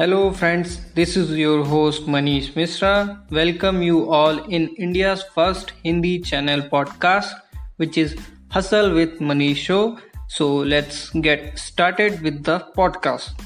Hello 0.00 0.30
friends 0.30 0.92
this 0.94 1.16
is 1.18 1.34
your 1.34 1.66
host 1.66 2.08
Manish 2.08 2.56
Mishra 2.56 3.26
welcome 3.32 3.82
you 3.82 4.04
all 4.04 4.46
in 4.50 4.68
India 4.78 5.14
first 5.14 5.70
Hindi 5.84 6.18
channel 6.18 6.60
podcast 6.60 7.56
which 7.80 7.98
is 7.98 8.16
hustle 8.54 8.90
with 8.90 9.22
Manish 9.22 9.66
show 9.66 9.96
so 10.18 10.64
let's 10.64 11.10
get 11.16 11.56
started 11.56 12.22
with 12.22 12.34
the 12.34 12.48
podcast 12.48 13.42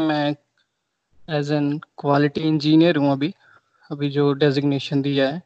मैं 0.00 0.36
as 1.30 1.52
an 1.52 1.78
quality 1.78 2.40
engineer 2.40 2.96
हूँ 2.96 3.12
अभी। 3.12 3.34
अभी 3.90 4.10
जो 4.10 4.32
designation 4.32 5.02
दिया 5.02 5.28
है। 5.28 5.42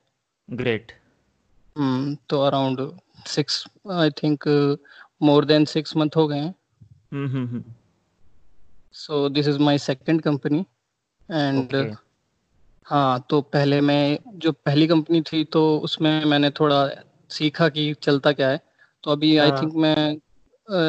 great 0.51 0.93
hmm, 1.79 2.17
तो 2.29 2.41
around 2.41 2.91
six 3.27 3.67
I 3.93 4.11
think 4.11 4.45
more 5.23 5.45
than 5.45 5.65
six 5.65 5.97
month 5.97 6.11
हो 6.17 6.29
गए 6.29 6.39
हैं. 6.39 6.55
Hmm, 7.13 7.29
hmm, 7.29 7.63
so 8.95 9.29
this 9.29 9.49
is 9.49 9.59
my 9.59 9.79
second 9.79 10.23
company 10.23 10.67
and 11.31 11.97
हाँ 12.85 13.27
तो 13.31 13.41
पहले 13.41 13.81
मैं 13.81 14.19
जो 14.35 14.53
पहली 14.53 14.87
कंपनी 14.87 15.21
थी 15.21 15.45
तो 15.45 15.79
उसमें 15.79 16.25
मैंने 16.25 16.51
थोड़ा 16.51 16.91
सीखा 17.31 17.69
कि 17.69 17.95
चलता 17.95 18.33
क्या 18.33 18.49
है। 18.49 18.61
तो 19.03 19.11
अभी 19.11 19.39
आई 19.39 19.51
हाँ। 19.51 19.63
थिंक 19.63 19.75
मैं 19.75 20.13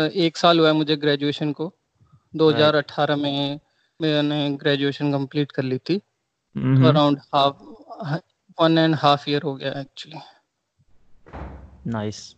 एक 0.10 0.38
साल 0.38 0.60
हुआ 0.60 0.68
है 0.68 0.74
मुझे 0.74 0.96
ग्रेजुएशन 0.96 1.52
को। 1.52 1.66
राइट 1.66 2.36
2018 2.36 3.16
में 3.16 3.60
मैंने 4.02 4.52
ग्रेजुएशन 4.52 5.12
कंप्लीट 5.12 5.52
कर 5.52 5.64
ली 5.64 5.78
थी। 5.78 6.02
Around 6.88 7.20
half 7.36 7.56
one 8.62 8.78
and 8.78 8.96
half 8.96 9.30
year 9.30 9.42
हो 9.42 9.56
गया 9.56 9.80
actually 9.82 10.18
nice 11.88 12.36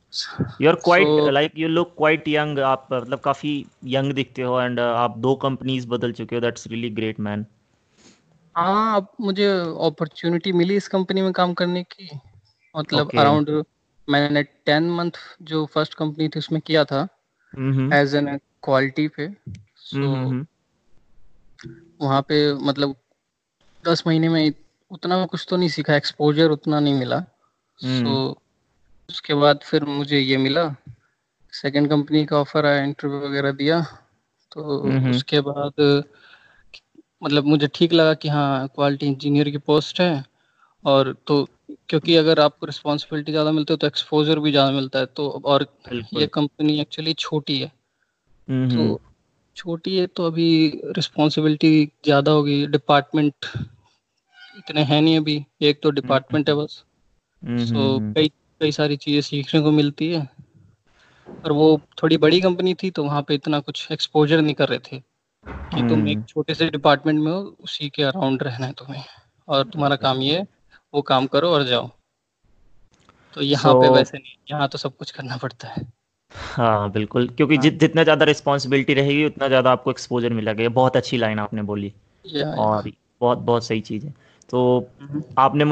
you 0.61 0.69
are 0.69 0.75
quite 0.75 1.07
so 1.07 1.29
like 1.31 1.51
you 1.57 1.67
look 1.67 1.93
quite 1.97 2.27
young 2.27 2.59
आप 2.59 2.87
मतलब 2.93 3.19
काफ़ी 3.19 3.65
यंग 3.85 4.13
दिखते 4.13 4.41
हो 4.41 4.61
एंड 4.61 4.79
आप 4.79 5.17
दो 5.17 5.35
कंपनीज़ 5.35 5.87
बदल 5.87 6.11
चुके 6.11 6.35
हो. 6.35 6.41
दैट्स 6.41 6.67
रियली 6.67 6.89
ग्रेट 6.89 7.19
मैन 7.19 7.45
हाँ 8.55 8.95
अब 8.95 9.07
मुझे 9.21 9.47
अपॉर्चुनिटी 9.87 10.51
मिली 10.51 10.75
इस 10.75 10.87
कंपनी 10.87 11.21
में 11.21 11.31
काम 11.33 11.53
करने 11.53 11.83
की. 11.83 12.09
मतलब 12.77 13.11
अराउंड 13.17 13.49
मैंने 14.09 14.43
टेन 14.43 14.89
मंथ 14.91 15.11
जो 15.41 15.65
फ़र्स्ट 15.65 15.93
कंपनी 15.93 16.27
थी 16.27 16.39
उसमें 16.39 16.61
किया 16.61 16.83
था. 16.85 17.07
एज 17.93 18.15
एन 18.15 18.37
क्वालिटी 18.63 19.07
पे. 19.07 19.29
सो 19.77 20.07
हम्म 20.07 20.45
वहाँ 22.01 22.21
पे 22.21 22.53
मतलब 22.53 22.95
दस 23.85 24.03
महीने 24.07 24.29
में 24.29 24.53
उतना 24.91 25.25
कुछ 25.25 25.45
तो 25.49 25.57
नहीं 25.57 25.69
सीखा. 25.69 25.95
एक्सपोजर 25.95 26.49
उतना 26.49 26.79
नहीं 26.79 26.93
मिला. 26.93 27.19
सो 27.79 28.09
हम्म 28.09 28.35
उसके 29.09 29.33
बाद 29.33 29.59
फिर 29.63 29.85
मुझे 29.85 30.19
ये 30.19 30.37
मिला। 30.37 30.67
सेकंड 31.53 31.89
कंपनी 31.89 32.25
का 32.25 32.37
ऑफ़र 32.37 32.65
आया 32.65 32.83
इंटरव्यू 32.83 33.19
वगैरह 33.19 33.51
दिया। 33.53 33.81
तो 34.51 34.63
उसके 35.09 35.39
बाद 35.41 35.81
मतलब 37.21 37.45
मुझे 37.45 37.67
ठीक 37.75 37.93
लगा 37.93 38.13
कि 38.13 38.29
हाँ 38.29 38.67
क्वालिटी 38.75 39.05
इंजीनियर 39.07 39.49
की 39.49 39.57
पोस्ट 39.67 40.01
है। 40.01 40.23
और 40.83 41.15
तो 41.27 41.43
क्योंकि 41.89 42.15
अगर 42.15 42.39
आपको 42.39 42.65
रिस्पॉन्सिबिलिटी 42.65 43.31
ज़्यादा 43.31 43.51
मिलती 43.51 43.73
है 43.73 43.77
तो 43.77 43.87
एक्सपोजर 43.87 44.39
भी 44.39 44.51
ज़्यादा 44.51 44.71
मिलता 44.71 44.99
है। 44.99 45.05
तो 45.07 45.29
और 45.45 45.65
ये 46.13 46.27
कंपनी 46.33 46.79
एक्चुअली 46.81 47.13
छोटी 47.15 47.57
है। 47.59 47.71
तो 48.47 48.99
छोटी 49.55 49.97
है 49.97 50.05
तो 50.07 50.25
अभी 50.25 50.47
रिस्पॉन्सिबिलिटी 50.97 51.85
ज़्यादा 52.05 52.31
होगी। 52.31 52.65
डिपार्टमेंट 52.67 53.45
इतने 54.57 54.83
हैं 54.83 55.01
नहीं 55.01 55.17
अभी। 55.19 55.43
एक 55.61 55.81
तो 55.83 55.89
डिपार्टमेंट 55.91 56.49
है 56.49 56.55
बस। 56.55 56.83
सो 57.61 57.99
कई 58.15 58.31
कई 58.61 58.71
सारी 58.71 58.95
चीज़ें 58.97 59.21
सीखने 59.21 59.61
को 59.61 59.71
मिलती 59.71 60.11
है। 60.13 60.27
और 61.43 61.51
वो 61.51 61.79
थोड़ी 62.03 62.17
बड़ी 62.17 62.39
कंपनी 62.41 62.73
थी 62.73 62.89
तो 62.91 63.03
वहाँ 63.03 63.21
पे 63.21 63.35
इतना 63.35 63.59
कुछ 63.59 63.87
एक्सपोजर 63.91 64.41
नहीं 64.41 64.53
कर 64.53 64.69
रहे 64.69 64.79
थे 64.81 64.99
कि 65.71 65.81
तुम 65.81 66.07
एक 66.09 66.17
हम्म। 66.17 66.23
छोटे 66.23 66.53
से 66.55 66.69
डिपार्टमेंट 66.69 67.19
में 67.19 67.31
हो 67.31 67.39
उसी 67.61 67.89
के 67.89 68.03
अराउंड 68.03 68.43
रहना 68.43 68.65
है 68.65 68.73
तुम्हें। 68.73 69.03
और 69.47 69.63
तुम्हारा 69.65 69.95
काम 69.97 70.21
ये 70.21 70.37
है 70.37 70.45
वो 70.93 71.01
काम 71.03 71.27
करो 71.27 71.49
और 71.49 71.63
जाओ। 71.63 71.89
तो 73.33 73.41
यहाँ 73.41 73.73
so, 73.73 73.81
पे 73.81 73.89
वैसे 73.89 74.17
नहीं 74.17 74.35
यहाँ 74.51 74.67
तो 74.67 74.77
सब 74.77 74.95
कुछ 74.97 75.11
करना 75.11 75.37
पड़ता 75.37 75.67
है। 75.67 75.85
हाँ 76.31 76.91
बिल्कुल। 76.91 77.27
क्योंकि 77.29 77.55
हाँ। 77.55 77.61
जित 77.63 77.79
जितना 77.79 78.03
ज़्यादा 78.03 78.25
रिस्पॉन्सिबिलिटी 78.25 78.93
रहेगी 78.93 79.25
उतना 79.25 79.47
ज़्यादा 79.47 79.71
आपको 79.71 79.91
एक्सपोजर 79.91 80.33
मिलेगा। 80.33 80.63
ये 80.63 80.69
बहुत 80.71 80.97
अच्छी 80.97 81.17
लाइन 81.17 81.39
आपने 81.39 81.61
बोली। 81.63 81.93
और 82.57 82.91
बहुत 83.21 83.37
बहुत 83.39 83.65
सही 83.65 83.81
चीज़ 83.81 84.05
है। 84.05 84.13
तो 84.49 84.89
हम्म। 85.01 85.23
आपने 85.37 85.65